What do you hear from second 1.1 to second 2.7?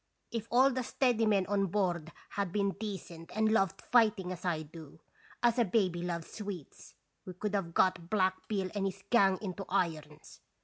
men on board had